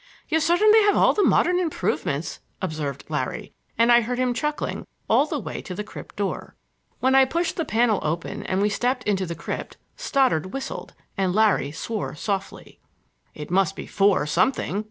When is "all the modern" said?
0.97-1.59